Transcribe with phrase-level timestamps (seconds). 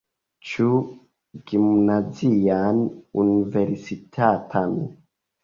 [0.51, 0.69] Ĉu
[1.51, 2.81] gimnazian,
[3.25, 4.77] universitatan?